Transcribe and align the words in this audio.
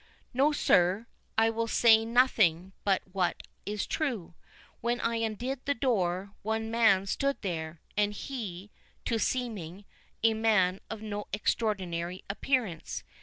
"No, 0.33 0.51
sir, 0.51 1.05
I 1.37 1.51
will 1.51 1.67
say 1.67 2.05
nothing 2.05 2.73
but 2.83 3.03
what 3.11 3.43
is 3.67 3.85
true. 3.85 4.33
When 4.79 4.99
I 4.99 5.17
undid 5.17 5.59
the 5.65 5.75
door, 5.75 6.31
one 6.41 6.71
man 6.71 7.05
stood 7.05 7.39
there, 7.43 7.81
and 7.95 8.11
he, 8.11 8.71
to 9.05 9.19
seeming, 9.19 9.85
a 10.23 10.33
man 10.33 10.79
of 10.89 11.03
no 11.03 11.27
extraordinary 11.33 12.23
appearance. 12.31 13.03